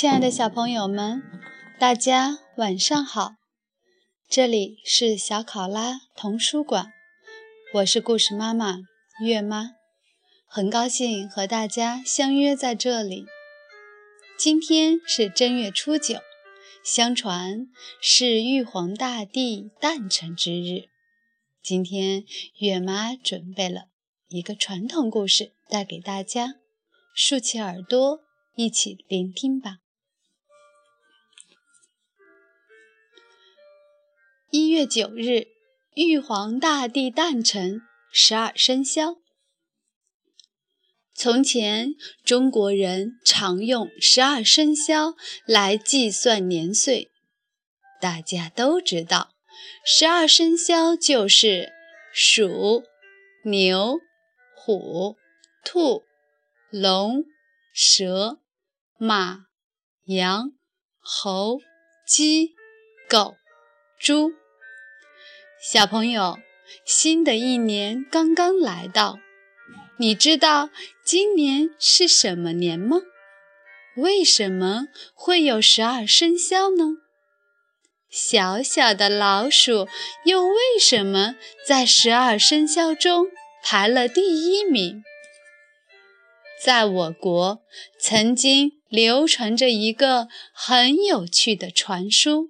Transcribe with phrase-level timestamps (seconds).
[0.00, 1.24] 亲爱的小朋友们，
[1.76, 3.32] 大家晚上好！
[4.28, 6.92] 这里是小考拉童书馆，
[7.74, 8.76] 我是故事妈妈
[9.20, 9.72] 月妈，
[10.46, 13.26] 很高兴和大家相约在这里。
[14.38, 16.20] 今天是正月初九，
[16.84, 17.66] 相传
[18.00, 20.84] 是玉皇大帝诞辰之日。
[21.60, 22.24] 今天
[22.60, 23.86] 月妈准备了
[24.28, 26.54] 一个传统故事带给大家，
[27.16, 28.20] 竖起耳朵
[28.54, 29.78] 一起聆听吧。
[34.50, 35.48] 一月九日，
[35.94, 39.16] 玉皇大帝诞辰，十二生肖。
[41.14, 47.10] 从前，中国人常用十二生肖来计算年岁。
[48.00, 49.34] 大家都知道，
[49.84, 51.70] 十二生肖就是
[52.14, 52.84] 鼠、
[53.44, 53.98] 牛、
[54.54, 55.18] 虎、
[55.62, 56.04] 兔、
[56.70, 57.24] 龙、
[57.74, 58.38] 蛇、
[58.96, 59.40] 马、
[60.06, 60.52] 羊、
[61.00, 61.60] 猴、
[62.06, 62.54] 鸡、
[63.10, 63.37] 狗。
[63.98, 64.34] 猪，
[65.60, 66.38] 小朋友，
[66.84, 69.18] 新的一年刚刚来到，
[69.98, 70.70] 你知道
[71.04, 72.98] 今年是什么年吗？
[73.96, 76.98] 为什么会有十二生肖呢？
[78.08, 79.88] 小小的老鼠
[80.24, 81.34] 又为什么
[81.66, 83.26] 在十二生肖中
[83.64, 85.02] 排了第一名？
[86.64, 87.60] 在我国，
[87.98, 92.48] 曾经流传着一个很有趣的传说。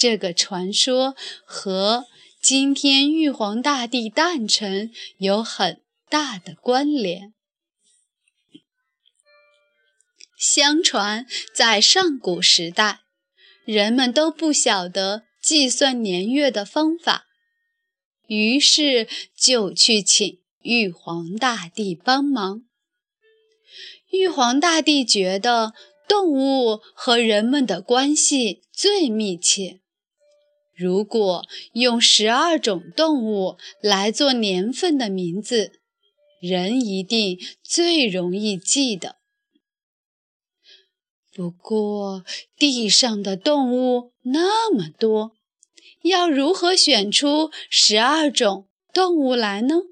[0.00, 2.06] 这个传说和
[2.40, 7.34] 今天玉皇大帝诞辰有很大的关联。
[10.38, 13.00] 相传，在上古时代，
[13.66, 17.26] 人们都不晓得计算年月的方法，
[18.26, 22.62] 于是就去请玉皇大帝帮忙。
[24.08, 25.74] 玉皇大帝觉得
[26.08, 29.82] 动物和人们的关系最密切。
[30.80, 35.72] 如果用十二种动物来做年份的名字，
[36.40, 39.16] 人一定最容易记得。
[41.34, 42.24] 不过，
[42.56, 45.32] 地上的动物那么多，
[46.00, 49.82] 要如何选出十二种动物来呢？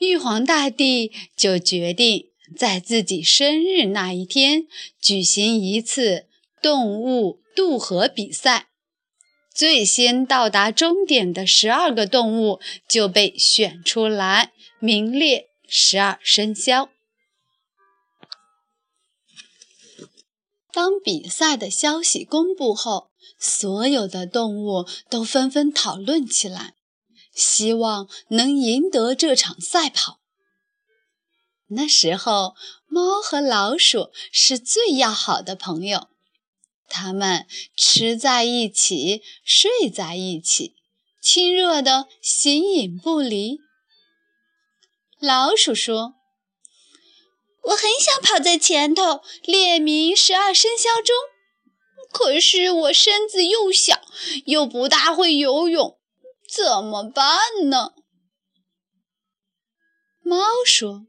[0.00, 4.66] 玉皇大帝就决定在自己生日那一天
[5.00, 6.26] 举行一次
[6.60, 8.70] 动物渡河比赛。
[9.56, 16.90] 最先到达终点的十二个动物就被选出来，名列十二生肖。
[20.70, 23.08] 当比赛的消息公布后，
[23.38, 26.74] 所有的动物都纷纷讨论起来，
[27.32, 30.20] 希望能赢得这场赛跑。
[31.68, 32.54] 那时候，
[32.86, 36.08] 猫和老鼠是最要好的朋友。
[36.88, 40.74] 他们吃在一起，睡在一起，
[41.20, 43.58] 亲热的形影不离。
[45.18, 46.14] 老鼠说
[47.64, 51.14] ：“我很想跑在前头，列明十二生肖中，
[52.12, 54.00] 可是我身子又小，
[54.44, 55.98] 又不大会游泳，
[56.48, 57.94] 怎么办呢？”
[60.22, 61.06] 猫说：“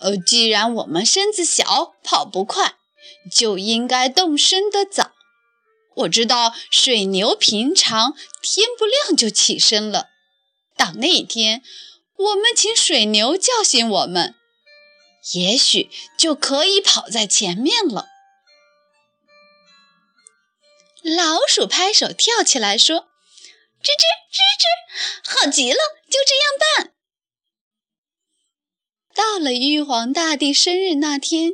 [0.00, 2.75] 呃，既然我们身子小，跑不快。”
[3.30, 5.12] 就应该动身的早。
[5.96, 10.10] 我知道水牛平常天不亮就起身了，
[10.76, 11.62] 到那天，
[12.16, 14.34] 我们请水牛叫醒我们，
[15.32, 18.08] 也许就可以跑在前面了。
[21.02, 23.08] 老鼠拍手跳起来说
[23.82, 25.78] ：“吱吱吱吱，好极了，
[26.10, 26.44] 就这样
[26.84, 26.92] 办。”
[29.16, 31.52] 到了玉皇大帝生日那天。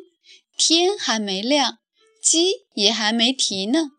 [0.64, 1.78] 天还没亮，
[2.22, 3.90] 鸡也还没啼呢，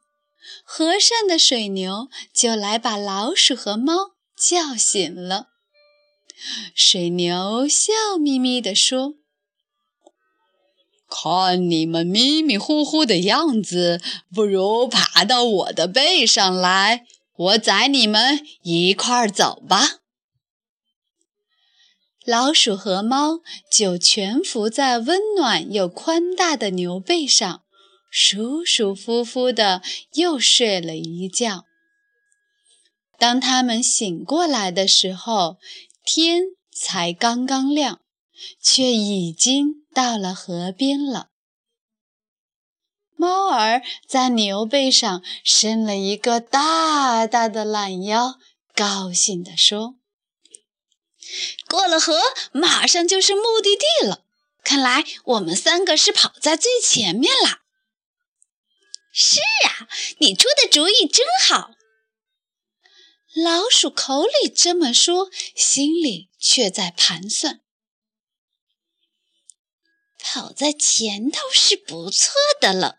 [0.63, 5.48] 和善的水牛就来把老鼠和猫叫醒了。
[6.74, 9.15] 水牛笑眯眯地说
[11.10, 14.01] ：“看你们迷迷糊糊的样子，
[14.33, 17.06] 不如爬到我的背上来，
[17.36, 20.00] 我载你们一块儿走吧。”
[22.25, 27.64] 老鼠和猫就蜷伏在温暖又宽大的牛背上，
[28.10, 29.81] 舒舒服服的
[30.14, 31.66] 又睡了一觉。
[33.18, 35.58] 当他们醒过来的时候，
[36.06, 38.00] 天才刚刚亮，
[38.62, 41.30] 却已经到了河边了。
[43.16, 48.38] 猫儿在牛背上伸了一个大大的懒腰，
[48.74, 49.96] 高兴地说。
[51.68, 52.21] 过了河，
[52.51, 54.24] 马上就是目的地了。
[54.63, 57.62] 看来我们三个是跑在最前面啦。
[59.12, 59.88] 是啊，
[60.19, 61.71] 你出的主意真好。
[63.35, 67.62] 老鼠口里这么说，心里却在盘算：
[70.19, 72.97] 跑在前头是不错的了。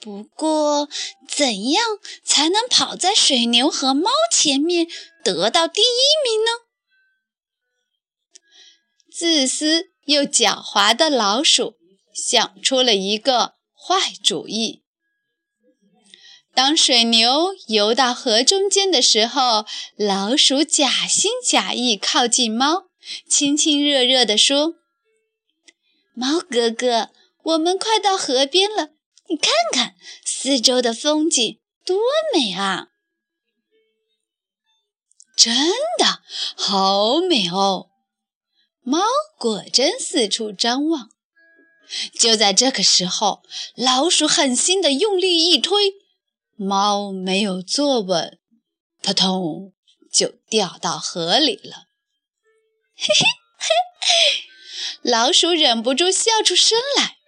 [0.00, 0.88] 不过，
[1.28, 4.86] 怎样才能跑在水牛和猫前面，
[5.22, 5.84] 得到第一
[6.24, 6.69] 名呢？
[9.20, 11.74] 自私又狡猾的老鼠
[12.14, 14.82] 想出了一个坏主意。
[16.54, 22.84] 当水牛游到河中间的时候，老鼠假心假意靠近猫，
[23.28, 24.76] 亲亲热热地说
[26.16, 27.10] ：“猫哥哥，
[27.42, 28.92] 我们快到河边了。”
[29.28, 31.98] 你看看四周的风景多
[32.34, 32.86] 美啊！
[35.36, 35.54] 真
[35.98, 36.22] 的
[36.56, 37.89] 好美哦！
[38.90, 38.98] 猫
[39.38, 41.10] 果真四处张望。
[42.12, 43.44] 就在这个时候，
[43.76, 45.94] 老鼠狠心地用力一推，
[46.56, 48.40] 猫没有坐稳，
[49.00, 49.72] 扑通
[50.12, 51.86] 就掉到河里了。
[52.96, 53.26] 嘿嘿
[53.60, 53.68] 嘿！
[55.02, 57.18] 老鼠忍不住笑出声来。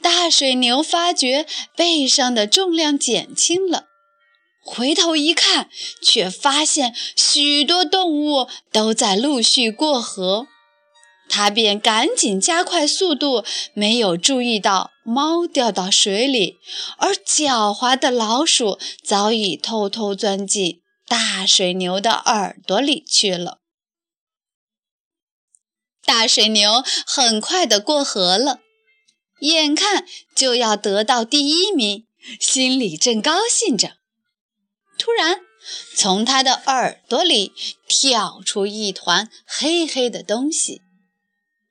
[0.00, 3.87] 大水牛发觉背上的重量减轻了，
[4.70, 5.70] 回头一看，
[6.02, 10.46] 却发现许多动物都在陆续过河，
[11.28, 16.58] 他便赶紧加快速度，没有注意到猫掉到水里，
[16.98, 23.58] 而狡猾的老鼠早已偷偷钻进大水牛的耳朵里去了。
[26.04, 28.60] 大水牛很快的过河了。
[29.40, 30.04] 眼看
[30.34, 32.06] 就要得到第一名，
[32.40, 33.97] 心里正高兴着，
[34.98, 35.40] 突然
[35.94, 37.52] 从他的耳朵里
[37.86, 40.82] 跳出一团黑黑的东西。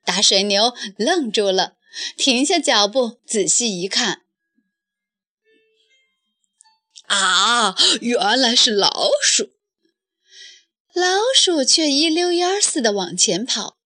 [0.04, 1.74] 大水牛愣住了，
[2.16, 4.22] 停下脚步，仔细一看，
[7.04, 9.50] 啊，原来是老鼠！
[10.94, 11.04] 老
[11.36, 13.76] 鼠却一溜烟似的往前跑。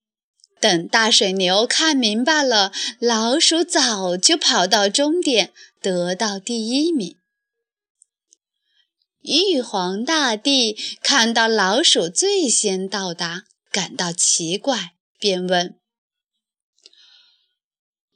[0.61, 7.17] 等大水牛看明白了，老鼠早就跑到终点，得到第一名。
[9.23, 15.79] 玉皇大帝看到老鼠最先到达，感到奇怪，便问：“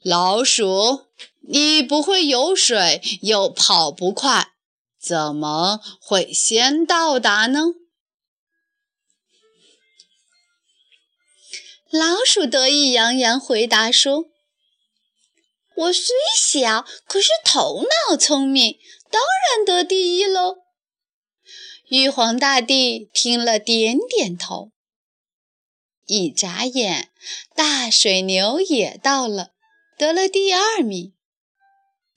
[0.03, 1.05] 老鼠，
[1.47, 4.51] 你不会游水，又跑不快，
[4.99, 7.67] 怎么会先到达呢？”
[11.89, 14.25] 老鼠得意洋洋回答说
[15.73, 18.77] ：“我虽小，可是头脑聪明，
[19.09, 19.21] 当
[19.55, 20.63] 然得第一喽。”
[21.89, 24.71] 玉皇大帝听了，点点头。
[26.05, 27.09] 一眨眼，
[27.55, 29.53] 大水牛也到了，
[29.97, 31.13] 得了第二名。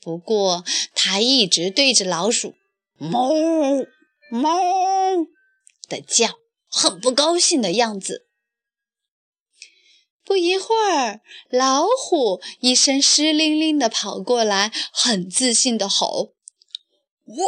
[0.01, 2.57] 不过，他一直对着老鼠
[2.99, 3.87] “哞
[4.33, 5.29] 哞”
[5.89, 8.27] 的叫，很不高兴的样子。
[10.25, 16.33] 不一会儿，老虎一身湿淋淋的跑过来，很自信地吼：“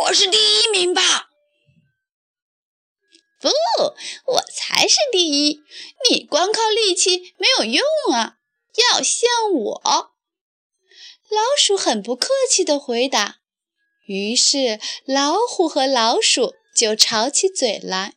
[0.07, 1.31] 我是第一名吧
[3.43, 3.49] ？”“不，
[4.33, 5.65] 我才是第一！
[6.09, 8.37] 你光靠力气没有用啊，
[8.93, 10.13] 要像我。”
[11.29, 13.41] 老鼠很不客气地回答。
[14.07, 18.15] 于是，老虎和老鼠就吵起嘴来。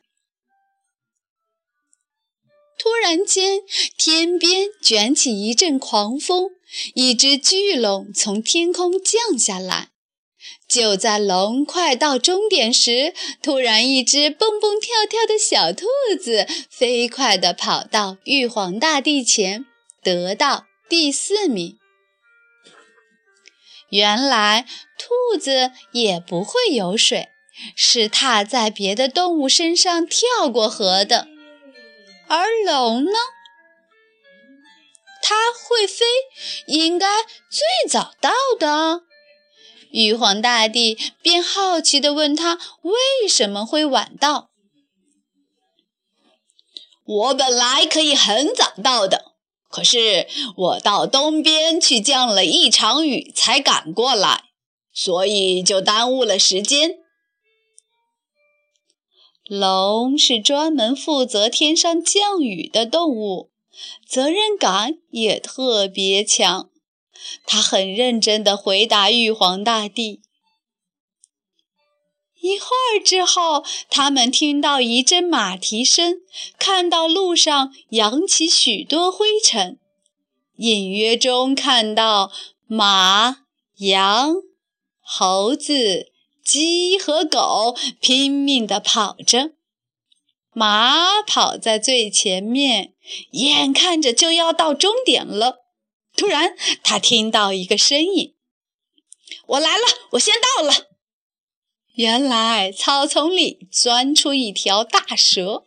[2.78, 3.62] 突然间，
[3.96, 6.50] 天边卷起一阵狂风，
[6.94, 9.90] 一只巨龙从天空降下来。
[10.68, 15.86] 就在龙快到终点时，突然一只蹦蹦跳跳的小兔
[16.20, 19.64] 子飞快地跑到玉皇大帝前，
[20.02, 21.78] 得到第四名。
[23.90, 24.66] 原来，
[24.98, 27.28] 兔子也不会游水，
[27.74, 31.28] 是踏在别的动物身上跳过河的。
[32.28, 33.12] 而龙呢？
[35.22, 36.04] 它会飞，
[36.66, 37.06] 应该
[37.50, 39.02] 最早到的。
[39.96, 44.50] 玉皇大帝便好奇地问他：“为什么会晚到？”
[47.06, 49.32] 我本来可以很早到的，
[49.70, 54.44] 可是我到东边去降了一场雨才赶过来，
[54.92, 56.98] 所以就耽误了时间。
[59.48, 63.50] 龙是专门负责天上降雨的动物，
[64.06, 66.68] 责任感也特别强。
[67.46, 70.22] 他很认真地回答玉皇大帝。
[72.40, 76.20] 一会儿之后，他们听到一阵马蹄声，
[76.58, 79.80] 看到路上扬起许多灰尘，
[80.56, 82.30] 隐约中看到
[82.66, 83.38] 马、
[83.78, 84.36] 羊、
[85.00, 86.12] 猴子、
[86.44, 89.52] 鸡和狗拼命地跑着。
[90.52, 92.94] 马跑在最前面，
[93.32, 95.65] 眼看着就要到终点了。
[96.16, 98.34] 突然，他听到一个声音
[99.46, 100.88] ：“我来了，我先到了。”
[101.94, 105.64] 原来草丛里钻出一条大蛇。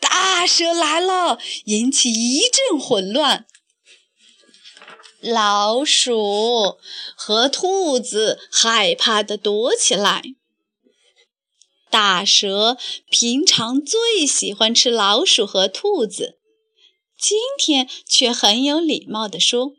[0.00, 3.46] 大蛇来了，引起一阵混乱。
[5.20, 6.78] 老鼠
[7.16, 10.22] 和兔子害怕地躲起来。
[11.90, 12.76] 大蛇
[13.08, 16.38] 平常最喜欢吃老鼠和兔子，
[17.26, 19.72] 今天却很有礼貌地说：“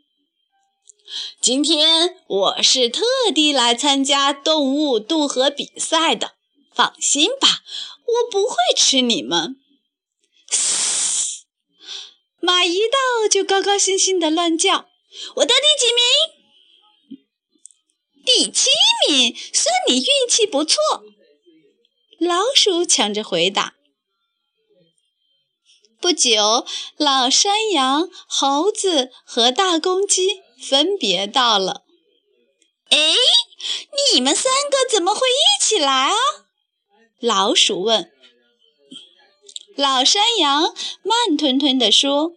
[1.40, 6.32] 今天我是特地来参加动物渡河比赛的，
[6.74, 7.62] 放心吧，
[8.04, 9.60] 我不会吃你们。”
[10.50, 11.44] 嘶
[12.40, 14.88] 马一到就高高兴兴地乱叫
[15.36, 15.86] ：“我得第几
[17.12, 17.16] 名？
[18.24, 18.70] 第七
[19.08, 20.80] 名，算你运气不错。”
[22.18, 23.75] 老鼠抢着回答。
[26.00, 31.82] 不久，老山羊、猴子和大公鸡分别到了。
[32.90, 32.98] 哎，
[34.12, 36.14] 你们三个怎么会一起来啊？
[37.18, 38.12] 老鼠问。
[39.74, 42.32] 老山羊慢吞吞地说：“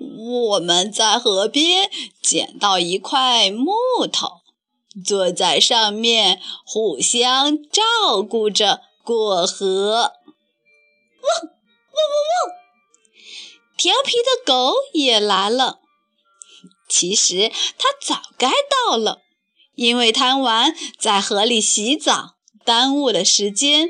[0.00, 1.90] 我们在河边
[2.22, 3.72] 捡到一块木
[4.10, 4.40] 头，
[5.04, 10.14] 坐在上面互相照顾着过河。”
[11.24, 12.54] 汪汪汪汪！
[13.76, 15.80] 调皮的狗也来了。
[16.88, 18.50] 其实它早该
[18.88, 19.22] 到了，
[19.74, 23.88] 因为贪玩在河里洗澡，耽误了时间。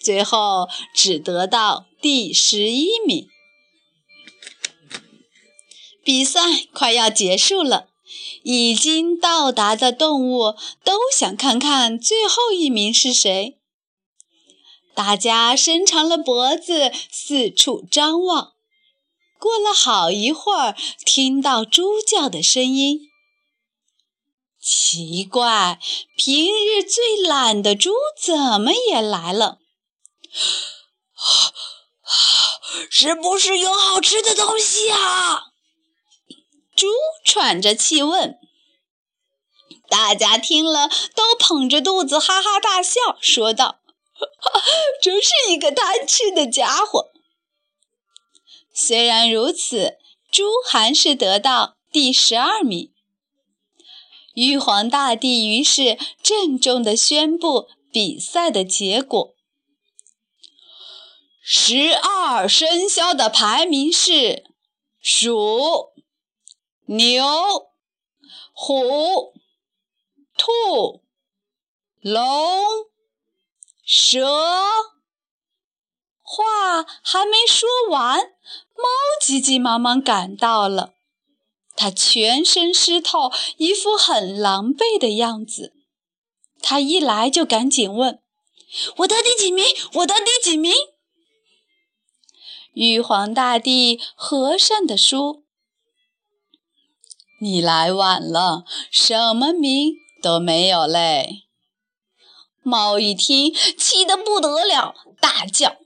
[0.00, 3.28] 最后只得到第十一名。
[6.04, 6.40] 比赛
[6.72, 7.88] 快要结束了，
[8.44, 13.55] 已经到达的动物都想看看最后一名是谁。
[14.96, 18.54] 大家伸长了脖子四处张望。
[19.38, 20.74] 过了好一会儿，
[21.04, 23.10] 听到猪叫的声音。
[24.58, 25.78] 奇怪，
[26.16, 29.58] 平日最懒的猪怎么也来了？
[32.90, 35.48] 是不是有好吃的东西啊？
[36.74, 36.86] 猪
[37.22, 38.38] 喘着气问。
[39.88, 43.80] 大家听了都捧着肚子哈哈大笑，说道
[45.02, 47.12] ：“真是一个贪吃的家伙。”
[48.72, 49.98] 虽然如此，
[50.30, 52.92] 猪还是得到第十二名。
[54.34, 59.34] 玉皇大帝于是郑重地宣布比赛的结果。
[61.40, 64.44] 十二生肖的排名是：
[65.00, 65.92] 鼠、
[66.86, 67.24] 牛、
[68.52, 69.32] 虎、
[70.36, 71.02] 兔、
[72.00, 72.20] 龙、
[73.86, 74.28] 蛇。
[76.20, 78.18] 话还没说完，
[78.74, 78.84] 猫
[79.22, 80.94] 急急忙忙赶到了，
[81.76, 85.72] 它全身湿透，一副很狼狈的样子。
[86.60, 88.20] 它一来就赶紧问
[88.98, 89.64] ：“我得第几名？
[89.94, 90.72] 我得第几名？”
[92.74, 95.44] 玉皇大帝和善地说
[97.40, 101.44] ：“你来晚了，什么名都没有嘞。”
[102.66, 105.76] 猫一听，气得不得了，大叫：“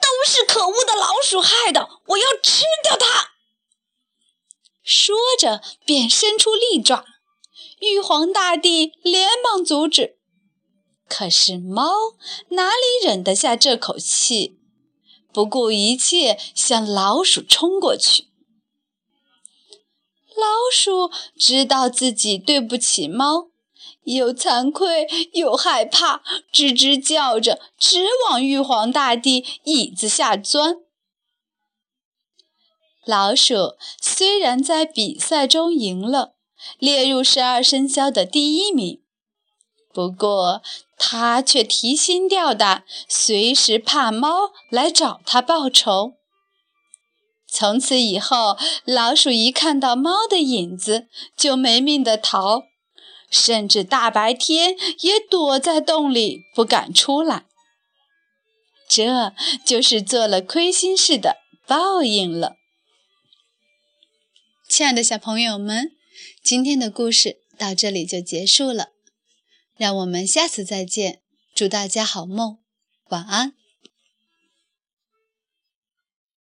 [0.00, 1.88] 都是可恶的老鼠害的！
[2.06, 3.32] 我要吃掉它！”
[4.84, 7.04] 说着，便伸出利爪。
[7.80, 10.18] 玉皇大帝连忙阻止，
[11.08, 11.90] 可是猫
[12.50, 14.60] 哪里忍得下这口气？
[15.32, 18.28] 不顾一切向老鼠冲过去。
[20.36, 23.51] 老鼠知道自己对不起猫，
[24.04, 30.76] 又惭愧又害怕，吱吱叫着，直往玉皇大帝椅子下钻。
[33.04, 36.34] 老鼠虽然在比赛中赢了，
[36.78, 39.02] 列入十二生肖的第一名，
[39.92, 40.62] 不过。
[41.04, 46.12] 它却提心吊胆，随时怕猫来找它报仇。
[47.48, 52.62] 从此以后，老鼠一看到猫的影子就没命的逃，
[53.32, 57.46] 甚至大白天也躲在洞里不敢出来。
[58.88, 59.32] 这
[59.64, 62.56] 就是做了亏心事的报应了。
[64.68, 65.92] 亲爱的小朋友们，
[66.44, 68.90] 今天的故事到这里就结束了。
[69.76, 71.22] 让我们下次再见，
[71.54, 72.58] 祝大家好梦，
[73.08, 73.54] 晚安。